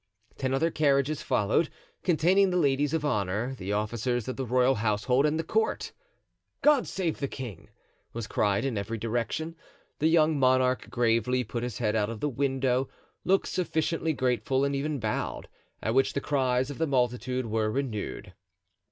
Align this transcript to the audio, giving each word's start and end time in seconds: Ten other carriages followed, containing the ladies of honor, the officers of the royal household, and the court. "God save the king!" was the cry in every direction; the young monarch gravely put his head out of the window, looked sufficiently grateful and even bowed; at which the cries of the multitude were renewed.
Ten 0.35 0.51
other 0.55 0.71
carriages 0.71 1.21
followed, 1.21 1.69
containing 2.01 2.49
the 2.49 2.57
ladies 2.57 2.91
of 2.91 3.05
honor, 3.05 3.53
the 3.59 3.71
officers 3.71 4.27
of 4.27 4.35
the 4.35 4.47
royal 4.47 4.73
household, 4.73 5.27
and 5.27 5.37
the 5.37 5.43
court. 5.43 5.91
"God 6.63 6.87
save 6.87 7.19
the 7.19 7.27
king!" 7.27 7.69
was 8.11 8.25
the 8.25 8.33
cry 8.33 8.57
in 8.57 8.79
every 8.79 8.97
direction; 8.97 9.55
the 9.99 10.07
young 10.07 10.39
monarch 10.39 10.89
gravely 10.89 11.43
put 11.43 11.61
his 11.61 11.77
head 11.77 11.95
out 11.95 12.09
of 12.09 12.19
the 12.19 12.29
window, 12.29 12.89
looked 13.25 13.47
sufficiently 13.47 14.11
grateful 14.13 14.65
and 14.65 14.75
even 14.75 14.97
bowed; 14.99 15.47
at 15.83 15.93
which 15.93 16.13
the 16.13 16.19
cries 16.19 16.71
of 16.71 16.79
the 16.79 16.87
multitude 16.87 17.45
were 17.45 17.69
renewed. 17.69 18.33